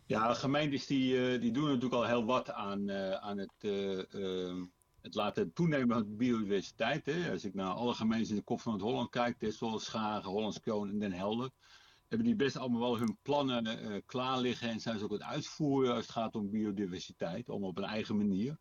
Ja, 0.09 0.33
gemeentes 0.33 0.85
die, 0.85 1.33
uh, 1.33 1.41
die 1.41 1.51
doen 1.51 1.63
natuurlijk 1.63 1.93
al 1.93 2.05
heel 2.05 2.25
wat 2.25 2.51
aan, 2.51 2.89
uh, 2.89 3.11
aan 3.11 3.37
het, 3.37 3.53
uh, 3.59 4.63
het 5.01 5.15
laten 5.15 5.53
toenemen 5.53 5.95
van 5.95 6.03
de 6.03 6.15
biodiversiteit. 6.15 7.05
Hè. 7.05 7.31
Als 7.31 7.45
ik 7.45 7.53
naar 7.53 7.71
alle 7.71 7.93
gemeentes 7.93 8.29
in 8.29 8.35
de 8.35 8.41
kop 8.41 8.61
van 8.61 8.73
het 8.73 8.81
Holland 8.81 9.09
kijk, 9.09 9.37
Texel, 9.37 9.79
Schagen, 9.79 10.29
Hollands 10.29 10.59
Kroon 10.59 10.89
en 10.89 10.99
Den 10.99 11.11
Helder, 11.11 11.49
hebben 12.07 12.27
die 12.27 12.35
best 12.35 12.57
allemaal 12.57 12.79
wel 12.79 12.97
hun 12.97 13.17
plannen 13.21 14.05
klaar 14.05 14.39
liggen 14.39 14.69
en 14.69 14.79
zijn 14.79 14.97
ze 14.97 15.03
ook 15.03 15.11
het 15.11 15.21
uitvoeren 15.21 15.93
als 15.93 16.01
het 16.01 16.11
gaat 16.11 16.35
om 16.35 16.49
biodiversiteit, 16.49 17.49
om 17.49 17.63
op 17.63 17.77
een 17.77 17.83
eigen 17.83 18.17
manier. 18.17 18.57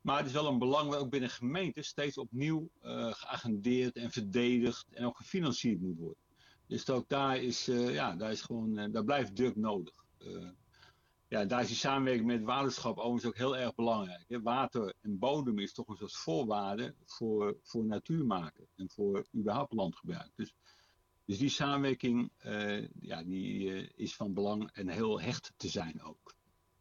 Maar 0.00 0.16
het 0.16 0.26
is 0.26 0.32
wel 0.32 0.46
een 0.46 0.58
belang 0.58 0.90
dat 0.90 1.00
ook 1.00 1.10
binnen 1.10 1.30
gemeenten 1.30 1.84
steeds 1.84 2.18
opnieuw 2.18 2.70
uh, 2.82 3.12
geagendeerd 3.12 3.96
en 3.96 4.10
verdedigd 4.10 4.86
en 4.92 5.04
ook 5.04 5.16
gefinancierd 5.16 5.80
moet 5.80 5.98
worden. 5.98 6.22
Dus 6.66 6.90
ook 6.90 7.08
daar 7.08 7.42
is, 7.42 7.64
ja, 7.66 8.16
daar 8.16 8.30
is 8.30 8.42
gewoon, 8.42 8.90
daar 8.92 9.04
blijft 9.04 9.36
druk 9.36 9.56
nodig. 9.56 10.02
Ja, 11.34 11.44
daar 11.44 11.60
is 11.60 11.66
die 11.66 11.76
samenwerking 11.76 12.26
met 12.26 12.42
waterschap 12.42 12.98
overigens 12.98 13.24
ook 13.24 13.36
heel 13.36 13.56
erg 13.56 13.74
belangrijk. 13.74 14.24
Hè. 14.28 14.42
Water 14.42 14.94
en 15.00 15.18
bodem 15.18 15.58
is 15.58 15.72
toch 15.72 15.88
een 15.88 15.96
soort 15.96 16.12
voorwaarde 16.12 16.94
voor, 17.04 17.56
voor 17.62 17.84
natuur 17.84 18.26
maken 18.26 18.68
en 18.76 18.90
voor 18.90 19.26
überhaupt 19.36 19.72
landgebruik. 19.72 20.30
Dus 20.36 20.54
Dus 21.26 21.38
die 21.38 21.48
samenwerking 21.48 22.30
ja, 23.00 23.22
die, 23.22 23.92
is 23.94 24.16
van 24.16 24.34
belang 24.34 24.70
en 24.72 24.88
heel 24.88 25.20
hecht 25.20 25.52
te 25.56 25.68
zijn 25.68 26.02
ook. 26.02 26.34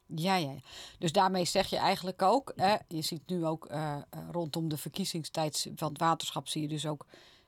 Ja, 0.06 0.36
ja. 0.36 0.56
Dus 1.00 1.12
daarmee 1.12 1.46
zeg 1.46 1.68
je 1.70 1.78
eigenlijk 1.78 2.22
ook, 2.22 2.54
hè, 2.56 2.76
je 2.88 3.02
ziet 3.02 3.28
nu 3.28 3.46
ook 3.46 3.72
uh, 3.72 4.02
rondom 4.32 4.70
de 4.70 4.78
verkiezingstijd 4.78 5.72
van 5.76 5.90
het 5.90 6.00
waterschap, 6.00 6.48
zie 6.48 6.62
je 6.62 6.68
dus 6.68 6.86
ook 6.86 7.06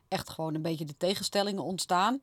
echt 0.08 0.30
gewoon 0.30 0.56
een 0.56 0.62
beetje 0.62 0.86
de 0.86 0.98
tegenstellingen 0.98 1.64
ontstaan. 1.64 2.20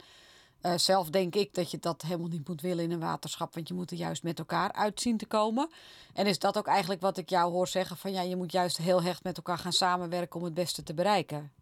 Uh, 0.62 0.76
zelf 0.76 1.10
denk 1.10 1.34
ik 1.34 1.54
dat 1.54 1.70
je 1.70 1.78
dat 1.78 2.02
helemaal 2.02 2.28
niet 2.28 2.48
moet 2.48 2.60
willen 2.60 2.84
in 2.84 2.90
een 2.90 3.00
waterschap, 3.00 3.54
want 3.54 3.68
je 3.68 3.74
moet 3.74 3.90
er 3.90 3.96
juist 3.96 4.22
met 4.22 4.38
elkaar 4.38 4.72
uitzien 4.72 5.16
te 5.16 5.26
komen. 5.26 5.70
En 6.14 6.26
is 6.26 6.38
dat 6.38 6.58
ook 6.58 6.66
eigenlijk 6.66 7.00
wat 7.00 7.18
ik 7.18 7.28
jou 7.28 7.52
hoor 7.52 7.68
zeggen: 7.68 7.96
van 7.96 8.12
ja, 8.12 8.22
je 8.22 8.36
moet 8.36 8.52
juist 8.52 8.76
heel 8.76 9.02
hecht 9.02 9.24
met 9.24 9.36
elkaar 9.36 9.58
gaan 9.58 9.72
samenwerken 9.72 10.38
om 10.38 10.44
het 10.44 10.54
beste 10.54 10.82
te 10.82 10.94
bereiken? 10.94 11.52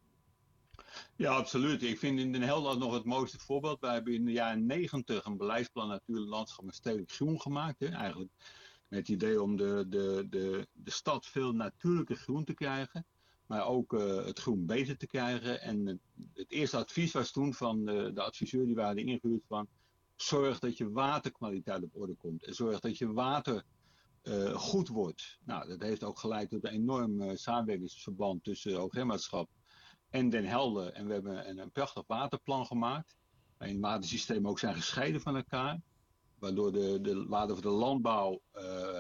Ja, 1.17 1.33
absoluut. 1.33 1.83
Ik 1.83 1.99
vind 1.99 2.19
in 2.19 2.33
Den 2.33 2.43
Helder 2.43 2.79
nog 2.79 2.95
het 2.95 3.05
mooiste 3.05 3.39
voorbeeld. 3.39 3.81
Wij 3.81 3.93
hebben 3.93 4.15
in 4.15 4.25
de 4.25 4.33
jaren 4.33 4.67
negentig 4.67 5.25
een 5.25 5.37
beleidsplan 5.37 5.89
natuurlijk 5.89 6.31
landschap 6.31 6.67
en 6.67 6.73
stedelijk 6.73 7.11
groen 7.11 7.41
gemaakt. 7.41 7.81
Hè. 7.81 7.89
Eigenlijk 7.89 8.31
met 8.89 8.99
het 8.99 9.09
idee 9.09 9.43
om 9.43 9.57
de, 9.57 9.85
de, 9.89 10.27
de, 10.31 10.69
de 10.73 10.91
stad 10.91 11.27
veel 11.27 11.53
natuurlijker 11.53 12.17
groen 12.17 12.45
te 12.45 12.55
krijgen. 12.55 13.07
Maar 13.51 13.67
ook 13.67 13.93
uh, 13.93 14.25
het 14.25 14.39
groen 14.39 14.67
beter 14.67 14.97
te 14.97 15.07
krijgen. 15.07 15.61
En 15.61 16.01
het, 16.35 16.51
eerste 16.51 16.77
advies 16.77 17.13
was 17.13 17.31
toen 17.31 17.55
van 17.55 17.85
de, 17.85 18.11
de 18.15 18.23
adviseur 18.23 18.67
die 18.67 18.75
waren 18.75 19.07
ingehuurd 19.07 19.45
van... 19.47 19.69
Zorg 20.17 20.59
dat 20.59 20.77
je 20.77 20.91
waterkwaliteit 20.91 21.83
op 21.83 21.97
orde 21.97 22.15
komt. 22.15 22.45
En 22.45 22.55
zorg 22.55 22.81
dat 22.81 22.99
je 22.99 23.13
water 23.13 23.65
uh, 24.23 24.55
goed 24.55 24.89
wordt. 24.89 25.39
Nou, 25.45 25.69
dat 25.69 25.83
heeft 25.83 26.05
ook 26.05 26.19
geleid 26.19 26.51
tot 26.51 26.65
een 26.65 26.71
enorm 26.71 27.37
samenwerkingsverband 27.37 28.45
tussen 28.45 28.75
Hoogheemmaatschap 28.75 29.49
en 30.11 30.31
Den 30.31 30.45
Helder. 30.45 30.93
En 30.93 31.07
we 31.07 31.13
hebben 31.13 31.59
een, 31.59 31.71
prachtig 31.71 32.05
waterplan 32.07 32.67
gemaakt. 32.67 33.17
Waarin 33.59 33.81
watersystemen 33.81 34.51
ook 34.51 34.59
zijn 34.59 34.75
gescheiden 34.75 35.21
van 35.21 35.37
elkaar 35.37 35.81
waardoor 36.39 36.73
de, 36.73 37.01
de 37.01 37.27
waarde 37.27 37.53
van 37.53 37.63
de 37.63 37.69
landbouw, 37.69 38.41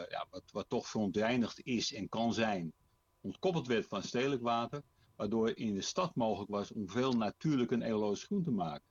ja, 0.08 0.26
wat, 0.30 0.42
wat 0.52 0.68
toch 0.68 0.88
verontreinigd 0.88 1.60
is 1.60 1.94
en 1.94 2.08
kan 2.08 2.34
zijn, 2.34 2.72
ontkoppeld 3.20 3.66
werd 3.66 3.86
van 3.86 4.02
stedelijk 4.02 4.42
water. 4.42 4.82
Waardoor 5.16 5.56
in 5.56 5.74
de 5.74 5.80
stad 5.80 6.14
mogelijk 6.14 6.50
was 6.50 6.72
om 6.72 6.88
veel 6.88 7.12
natuurlijk 7.12 7.72
en 7.72 7.82
ecologisch 7.82 8.24
groen 8.24 8.44
te 8.44 8.50
maken. 8.50 8.88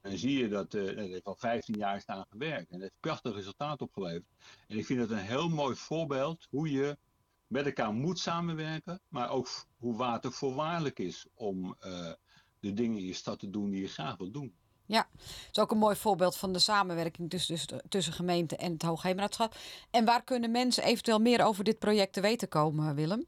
En 0.00 0.18
zie 0.18 0.38
je 0.38 0.48
dat, 0.48 0.70
dat 0.70 0.94
heeft 0.94 1.24
al 1.24 1.36
15 1.36 1.76
jaar 1.76 2.00
staan 2.00 2.24
gewerkt. 2.30 2.70
En 2.70 2.78
dat 2.78 2.80
heeft 2.80 3.00
prachtig 3.00 3.34
resultaat 3.34 3.82
opgeleverd. 3.82 4.24
En 4.68 4.78
ik 4.78 4.86
vind 4.86 5.00
het 5.00 5.10
een 5.10 5.16
heel 5.16 5.48
mooi 5.48 5.76
voorbeeld 5.76 6.46
hoe 6.50 6.70
je 6.70 6.98
met 7.46 7.66
elkaar 7.66 7.92
moet 7.92 8.18
samenwerken. 8.18 9.00
Maar 9.08 9.30
ook 9.30 9.48
hoe 9.78 9.96
water 9.96 10.32
voorwaardelijk 10.32 10.98
is 10.98 11.26
om 11.34 11.64
uh, 11.64 12.12
de 12.60 12.72
dingen 12.72 12.98
in 12.98 13.06
je 13.06 13.12
stad 13.12 13.38
te 13.38 13.50
doen 13.50 13.70
die 13.70 13.80
je 13.80 13.88
graag 13.88 14.16
wilt 14.16 14.32
doen. 14.32 14.54
Ja, 14.86 15.08
dat 15.12 15.48
is 15.52 15.58
ook 15.58 15.70
een 15.70 15.78
mooi 15.78 15.96
voorbeeld 15.96 16.36
van 16.36 16.52
de 16.52 16.58
samenwerking 16.58 17.30
tussen, 17.30 17.82
tussen 17.88 18.12
gemeente 18.12 18.56
en 18.56 18.72
het 18.72 18.82
Hoogheemraadschap. 18.82 19.56
En 19.90 20.04
waar 20.04 20.24
kunnen 20.24 20.50
mensen 20.50 20.84
eventueel 20.84 21.18
meer 21.18 21.44
over 21.44 21.64
dit 21.64 21.78
project 21.78 22.12
te 22.12 22.20
weten 22.20 22.48
komen, 22.48 22.94
Willem? 22.94 23.26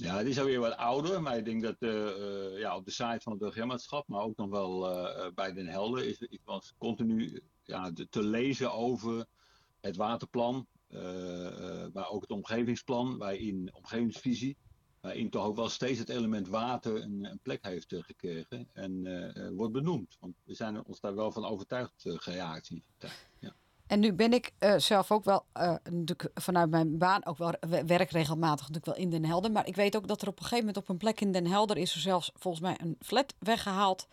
Ja, 0.00 0.18
die 0.18 0.28
is 0.28 0.38
alweer 0.38 0.60
wat 0.60 0.76
ouder, 0.76 1.22
maar 1.22 1.36
ik 1.36 1.44
denk 1.44 1.62
dat 1.62 1.76
uh, 1.78 2.58
ja, 2.58 2.76
op 2.76 2.84
de 2.84 2.90
site 2.90 3.20
van 3.20 3.32
het 3.32 3.42
Hoogheemraadschap, 3.42 4.08
maar 4.08 4.22
ook 4.22 4.36
nog 4.36 4.48
wel 4.48 4.90
uh, 4.90 5.26
bij 5.34 5.52
Den 5.52 5.66
Helder, 5.66 6.04
is, 6.04 6.18
is 6.18 6.38
was 6.44 6.74
continu 6.78 7.42
ja, 7.64 7.92
te 8.10 8.22
lezen 8.22 8.72
over 8.72 9.26
het 9.80 9.96
waterplan, 9.96 10.66
maar 11.92 12.08
ook 12.10 12.20
het 12.20 12.30
omgevingsplan, 12.30 13.18
waarin 13.18 13.70
omgevingsvisie 13.74 14.56
waarin 15.00 15.30
toch 15.30 15.44
ook 15.44 15.56
wel 15.56 15.68
steeds 15.68 15.98
het 15.98 16.08
element 16.08 16.48
water 16.48 17.02
een, 17.02 17.24
een 17.24 17.38
plek 17.42 17.64
heeft 17.64 17.94
gekregen 17.98 18.68
en 18.72 19.56
wordt 19.56 19.72
benoemd. 19.72 20.16
Want 20.20 20.34
we 20.44 20.54
zijn 20.54 20.84
ons 20.84 21.00
daar 21.00 21.14
wel 21.14 21.32
van 21.32 21.44
overtuigd 21.44 21.92
geraakt 22.04 22.70
in 22.70 22.74
die 22.74 22.84
tijd. 22.98 23.28
Ja. 23.38 23.54
En 23.90 24.00
nu 24.00 24.12
ben 24.12 24.32
ik 24.32 24.52
zelf 24.76 25.10
ook 25.10 25.24
wel, 25.24 25.44
natuurlijk 25.82 26.30
vanuit 26.34 26.70
mijn 26.70 26.98
baan, 26.98 27.26
ook 27.26 27.38
wel 27.38 27.54
werk 27.86 28.10
regelmatig 28.10 28.68
natuurlijk 28.68 28.86
wel 28.86 29.04
in 29.04 29.10
Den 29.10 29.24
Helder. 29.24 29.52
Maar 29.52 29.66
ik 29.66 29.76
weet 29.76 29.96
ook 29.96 30.08
dat 30.08 30.22
er 30.22 30.28
op 30.28 30.36
een 30.36 30.42
gegeven 30.42 30.64
moment 30.64 30.76
op 30.76 30.88
een 30.88 30.96
plek 30.96 31.20
in 31.20 31.32
Den 31.32 31.46
Helder 31.46 31.76
is 31.76 31.94
er 31.94 32.00
zelfs 32.00 32.30
volgens 32.34 32.62
mij 32.62 32.76
een 32.80 32.96
flat 33.00 33.34
weggehaald. 33.38 34.08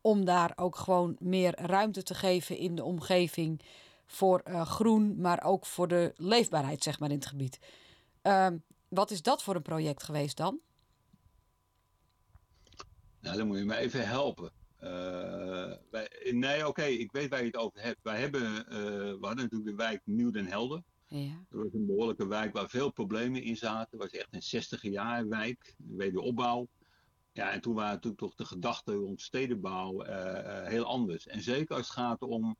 Om 0.00 0.24
daar 0.24 0.52
ook 0.56 0.76
gewoon 0.76 1.16
meer 1.20 1.60
ruimte 1.60 2.02
te 2.02 2.14
geven 2.14 2.56
in 2.56 2.74
de 2.74 2.84
omgeving 2.84 3.60
voor 4.06 4.42
groen, 4.64 5.20
maar 5.20 5.44
ook 5.44 5.66
voor 5.66 5.88
de 5.88 6.12
leefbaarheid 6.16 6.82
zeg 6.82 6.98
maar 6.98 7.10
in 7.10 7.16
het 7.16 7.26
gebied. 7.26 7.58
Ehm, 8.22 8.56
wat 8.88 9.10
is 9.10 9.22
dat 9.22 9.42
voor 9.42 9.54
een 9.54 9.62
project 9.62 10.02
geweest 10.02 10.36
dan? 10.36 10.58
Nou, 13.20 13.36
dan 13.36 13.46
moet 13.46 13.58
je 13.58 13.64
me 13.64 13.76
even 13.76 14.08
helpen. 14.08 14.50
Wij, 15.90 16.08
nee, 16.32 16.68
oké, 16.68 16.82
ik 16.82 17.12
weet 17.12 17.28
waar 17.28 17.40
je 17.40 17.46
het 17.46 17.56
over 17.56 17.80
hebt. 17.80 17.98
Wij 18.02 18.20
hebben, 18.20 18.42
uh, 18.42 18.64
we 18.68 19.18
hadden 19.20 19.42
natuurlijk 19.42 19.70
de 19.70 19.74
wijk 19.74 20.00
Nieuw 20.04 20.30
den 20.30 20.46
Helder. 20.46 20.82
Ja. 21.08 21.44
Dat 21.48 21.62
was 21.62 21.72
een 21.72 21.86
behoorlijke 21.86 22.26
wijk 22.26 22.52
waar 22.52 22.68
veel 22.68 22.90
problemen 22.90 23.42
in 23.42 23.56
zaten. 23.56 23.88
Het 23.90 24.00
was 24.00 24.20
echt 24.20 24.34
een 24.34 24.42
60 24.42 24.82
jaar 24.82 25.28
wijk, 25.28 25.74
wederopbouw. 25.76 26.68
Ja, 27.32 27.50
en 27.50 27.60
toen 27.60 27.74
waren 27.74 27.92
natuurlijk 27.92 28.22
toch 28.22 28.34
de 28.34 28.44
gedachten 28.44 28.94
rond 28.94 29.20
stedenbouw 29.20 30.06
uh, 30.06 30.66
heel 30.66 30.84
anders. 30.84 31.26
En 31.26 31.42
zeker 31.42 31.76
als 31.76 31.86
het 31.86 31.96
gaat 31.96 32.22
om 32.22 32.56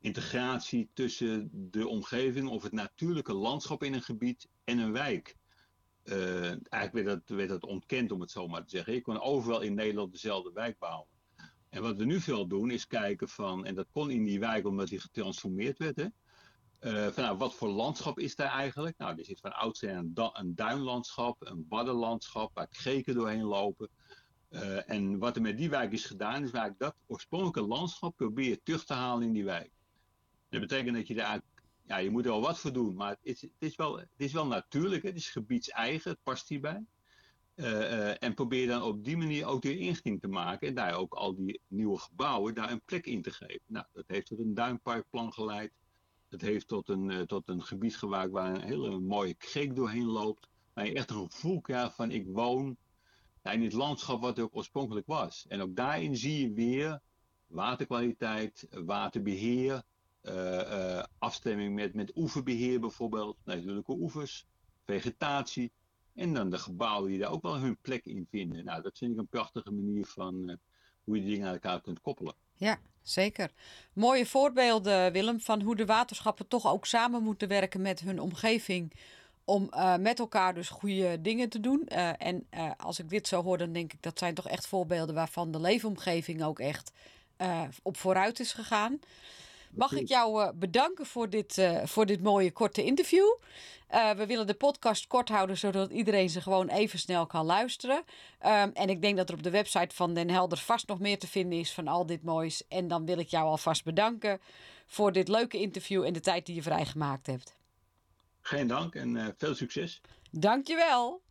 integratie 0.00 0.90
tussen 0.92 1.50
de 1.52 1.88
omgeving 1.88 2.48
of 2.48 2.62
het 2.62 2.72
natuurlijke 2.72 3.34
landschap 3.34 3.82
in 3.82 3.94
een 3.94 4.02
gebied 4.02 4.48
en 4.64 4.78
een 4.78 4.92
wijk. 4.92 5.36
Uh, 6.04 6.44
eigenlijk 6.46 6.92
werd 6.92 7.06
dat, 7.06 7.36
werd 7.36 7.48
dat 7.48 7.64
ontkend, 7.64 8.12
om 8.12 8.20
het 8.20 8.30
zo 8.30 8.48
maar 8.48 8.62
te 8.62 8.70
zeggen. 8.70 8.92
Je 8.92 9.00
kon 9.00 9.20
overal 9.20 9.60
in 9.60 9.74
Nederland 9.74 10.12
dezelfde 10.12 10.52
wijk 10.52 10.78
bouwen. 10.78 11.06
En 11.72 11.82
wat 11.82 11.96
we 11.96 12.04
nu 12.04 12.20
veel 12.20 12.46
doen, 12.46 12.70
is 12.70 12.86
kijken 12.86 13.28
van, 13.28 13.64
en 13.64 13.74
dat 13.74 13.86
kon 13.92 14.10
in 14.10 14.24
die 14.24 14.40
wijk 14.40 14.66
omdat 14.66 14.88
die 14.88 15.00
getransformeerd 15.00 15.78
werd, 15.78 15.96
hè, 15.96 16.06
uh, 16.80 17.06
van, 17.06 17.24
nou, 17.24 17.36
wat 17.36 17.54
voor 17.54 17.68
landschap 17.68 18.18
is 18.18 18.34
daar 18.34 18.50
eigenlijk? 18.50 18.98
Nou, 18.98 19.18
er 19.18 19.24
zit 19.24 19.40
van 19.40 19.52
oudsher 19.52 19.96
een, 19.96 20.12
een 20.32 20.54
duinlandschap, 20.54 21.46
een 21.46 21.66
waddenlandschap, 21.68 22.50
waar 22.54 22.66
geken 22.70 23.14
doorheen 23.14 23.42
lopen. 23.42 23.88
Uh, 24.50 24.90
en 24.90 25.18
wat 25.18 25.36
er 25.36 25.42
met 25.42 25.56
die 25.56 25.70
wijk 25.70 25.92
is 25.92 26.04
gedaan, 26.04 26.34
is 26.34 26.50
eigenlijk 26.50 26.78
dat 26.78 26.94
oorspronkelijke 27.06 27.62
landschap 27.62 28.16
probeer 28.16 28.62
terug 28.62 28.84
te 28.84 28.94
halen 28.94 29.26
in 29.26 29.32
die 29.32 29.44
wijk. 29.44 29.70
Dat 30.48 30.60
betekent 30.60 30.96
dat 30.96 31.06
je 31.06 31.14
daar 31.14 31.40
ja, 31.86 31.96
je 31.96 32.10
moet 32.10 32.24
er 32.24 32.30
wel 32.30 32.40
wat 32.40 32.58
voor 32.58 32.72
doen, 32.72 32.94
maar 32.94 33.10
het 33.10 33.18
is, 33.22 33.40
het 33.40 33.50
is, 33.58 33.76
wel, 33.76 33.98
het 33.98 34.08
is 34.16 34.32
wel 34.32 34.46
natuurlijk. 34.46 35.02
Het 35.02 35.16
is 35.16 35.28
gebiedseigen, 35.28 36.10
het 36.10 36.22
past 36.22 36.48
hierbij. 36.48 36.84
Uh, 37.62 37.68
uh, 37.68 38.22
en 38.22 38.34
probeer 38.34 38.66
dan 38.66 38.82
op 38.82 39.04
die 39.04 39.16
manier 39.16 39.46
ook 39.46 39.62
de 39.62 39.78
inrichting 39.78 40.20
te 40.20 40.28
maken. 40.28 40.68
En 40.68 40.74
daar 40.74 40.94
ook 40.94 41.14
al 41.14 41.34
die 41.34 41.60
nieuwe 41.68 41.98
gebouwen 41.98 42.54
daar 42.54 42.70
een 42.70 42.82
plek 42.84 43.06
in 43.06 43.22
te 43.22 43.30
geven. 43.30 43.62
Nou, 43.66 43.86
dat 43.92 44.04
heeft 44.06 44.26
tot 44.26 44.38
een 44.38 44.54
duinparkplan 44.54 45.32
geleid. 45.32 45.72
Dat 46.28 46.40
heeft 46.40 46.68
tot 46.68 46.88
een, 46.88 47.10
uh, 47.10 47.20
tot 47.20 47.48
een 47.48 47.62
gebied 47.62 47.96
gemaakt 47.96 48.30
waar 48.30 48.54
een 48.54 48.62
hele 48.62 48.98
mooie 48.98 49.34
kreek 49.34 49.76
doorheen 49.76 50.06
loopt. 50.06 50.48
Waar 50.72 50.86
je 50.86 50.92
echt 50.92 51.10
een 51.10 51.30
gevoel 51.30 51.60
krijgt 51.60 51.94
van 51.94 52.10
ik 52.10 52.26
woon 52.26 52.76
ja, 53.42 53.50
in 53.50 53.62
het 53.62 53.72
landschap 53.72 54.20
wat 54.20 54.38
er 54.38 54.44
ook 54.44 54.56
oorspronkelijk 54.56 55.06
was. 55.06 55.44
En 55.48 55.60
ook 55.60 55.76
daarin 55.76 56.16
zie 56.16 56.40
je 56.40 56.52
weer 56.52 57.00
waterkwaliteit, 57.46 58.66
waterbeheer, 58.70 59.82
afstemming 61.18 61.74
met, 61.74 61.94
met 61.94 62.16
oeverbeheer 62.16 62.80
bijvoorbeeld, 62.80 63.36
natuurlijke 63.44 63.92
oevers, 63.92 64.46
vegetatie. 64.84 65.72
En 66.14 66.34
dan 66.34 66.50
de 66.50 66.58
gebouwen 66.58 67.10
die 67.10 67.18
daar 67.18 67.30
ook 67.30 67.42
wel 67.42 67.58
hun 67.58 67.76
plek 67.80 68.04
in 68.04 68.26
vinden. 68.30 68.64
Nou, 68.64 68.82
dat 68.82 68.98
vind 68.98 69.12
ik 69.12 69.18
een 69.18 69.28
prachtige 69.28 69.70
manier 69.70 70.06
van 70.06 70.50
uh, 70.50 70.56
hoe 71.04 71.16
je 71.16 71.24
dingen 71.24 71.46
aan 71.46 71.52
elkaar 71.52 71.80
kunt 71.80 72.00
koppelen. 72.00 72.34
Ja, 72.54 72.78
zeker. 73.02 73.50
Mooie 73.92 74.26
voorbeelden, 74.26 75.12
Willem, 75.12 75.40
van 75.40 75.60
hoe 75.62 75.76
de 75.76 75.86
waterschappen 75.86 76.48
toch 76.48 76.66
ook 76.66 76.86
samen 76.86 77.22
moeten 77.22 77.48
werken 77.48 77.82
met 77.82 78.00
hun 78.00 78.20
omgeving. 78.20 78.92
Om 79.44 79.68
uh, 79.70 79.96
met 79.96 80.18
elkaar 80.18 80.54
dus 80.54 80.68
goede 80.68 81.20
dingen 81.20 81.48
te 81.48 81.60
doen. 81.60 81.88
Uh, 81.88 82.10
en 82.22 82.46
als 82.76 82.98
ik 82.98 83.08
dit 83.08 83.28
zo 83.28 83.42
hoor, 83.42 83.58
dan 83.58 83.72
denk 83.72 83.92
ik 83.92 84.02
dat 84.02 84.18
zijn 84.18 84.34
toch 84.34 84.48
echt 84.48 84.66
voorbeelden 84.66 85.14
waarvan 85.14 85.52
de 85.52 85.60
leefomgeving 85.60 86.44
ook 86.44 86.58
echt 86.58 86.92
op 87.82 87.96
vooruit 87.96 88.40
is 88.40 88.52
gegaan. 88.52 89.00
Mag 89.72 89.92
ik 89.92 90.08
jou 90.08 90.42
uh, 90.42 90.48
bedanken 90.54 91.06
voor 91.06 91.30
dit, 91.30 91.56
uh, 91.56 91.84
voor 91.84 92.06
dit 92.06 92.22
mooie 92.22 92.52
korte 92.52 92.84
interview. 92.84 93.36
Uh, 93.90 94.10
we 94.10 94.26
willen 94.26 94.46
de 94.46 94.54
podcast 94.54 95.06
kort 95.06 95.28
houden, 95.28 95.58
zodat 95.58 95.90
iedereen 95.90 96.30
ze 96.30 96.40
gewoon 96.40 96.68
even 96.68 96.98
snel 96.98 97.26
kan 97.26 97.44
luisteren. 97.46 97.96
Um, 97.96 98.70
en 98.72 98.88
ik 98.88 99.02
denk 99.02 99.16
dat 99.16 99.28
er 99.28 99.34
op 99.34 99.42
de 99.42 99.50
website 99.50 99.94
van 99.94 100.14
Den 100.14 100.30
Helder 100.30 100.58
vast 100.58 100.88
nog 100.88 100.98
meer 100.98 101.18
te 101.18 101.26
vinden 101.26 101.58
is 101.58 101.72
van 101.72 101.88
al 101.88 102.06
dit 102.06 102.22
moois. 102.22 102.66
En 102.68 102.88
dan 102.88 103.06
wil 103.06 103.18
ik 103.18 103.28
jou 103.28 103.44
alvast 103.46 103.84
bedanken 103.84 104.40
voor 104.86 105.12
dit 105.12 105.28
leuke 105.28 105.58
interview 105.58 106.04
en 106.04 106.12
de 106.12 106.20
tijd 106.20 106.46
die 106.46 106.54
je 106.54 106.62
vrijgemaakt 106.62 107.26
hebt. 107.26 107.54
Geen 108.40 108.66
dank 108.66 108.94
en 108.94 109.34
veel 109.38 109.54
succes. 109.54 110.00
Dankjewel. 110.30 111.22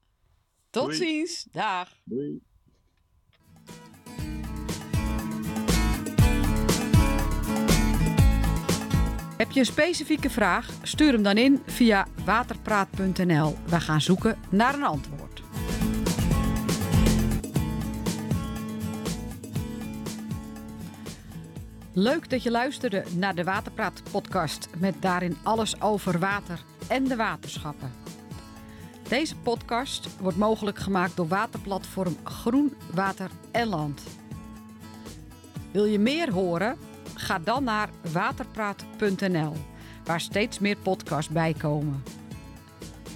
Tot 0.70 0.84
Doei. 0.84 0.98
ziens. 0.98 1.48
Dag. 1.52 1.98
Doei. 2.04 2.42
Heb 9.42 9.52
je 9.52 9.60
een 9.60 9.66
specifieke 9.66 10.30
vraag? 10.30 10.70
Stuur 10.82 11.12
hem 11.12 11.24
dan 11.24 11.38
in 11.38 11.62
via 11.66 12.08
waterpraat.nl. 12.26 13.56
We 13.66 13.80
gaan 13.80 14.02
zoeken 14.02 14.38
naar 14.50 14.74
een 14.74 14.84
antwoord. 14.84 15.42
Leuk 21.94 22.30
dat 22.30 22.44
je 22.44 22.52
luisterde 22.52 23.04
naar 23.16 23.36
de 23.36 23.44
Waterpraat 23.44 24.04
podcast 24.12 24.70
met 24.78 25.02
daarin 25.02 25.38
alles 25.44 25.82
over 25.82 26.20
water 26.20 26.64
en 26.88 27.04
de 27.04 27.16
waterschappen. 27.16 27.92
Deze 29.08 29.36
podcast 29.36 30.18
wordt 30.20 30.38
mogelijk 30.38 30.78
gemaakt 30.78 31.16
door 31.16 31.28
waterplatform 31.28 32.16
Groen 32.24 32.74
Water 32.94 33.30
en 33.52 33.68
Land. 33.68 34.04
Wil 35.72 35.86
je 35.86 36.00
meer 36.00 36.32
horen? 36.32 36.91
Ga 37.22 37.40
dan 37.40 37.64
naar 37.64 37.90
waterpraat.nl, 38.12 39.54
waar 40.04 40.22
steeds 40.22 40.60
meer 40.60 40.78
podcasts 40.78 41.32
bij 41.32 41.54
komen. 41.54 42.04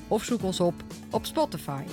Of 0.08 0.24
zoek 0.24 0.44
ons 0.44 0.60
op 0.60 0.74
op 1.10 1.26
Spotify. 1.26 1.84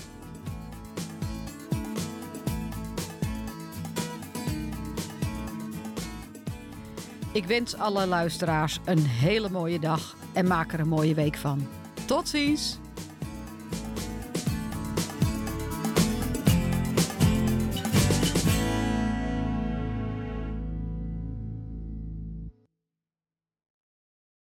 Ik 7.32 7.44
wens 7.44 7.74
alle 7.76 8.06
luisteraars 8.06 8.78
een 8.84 9.06
hele 9.06 9.50
mooie 9.50 9.78
dag 9.78 10.16
en 10.32 10.46
maak 10.46 10.72
er 10.72 10.80
een 10.80 10.88
mooie 10.88 11.14
week 11.14 11.36
van. 11.36 11.68
Tot 12.06 12.28
ziens! 12.28 12.78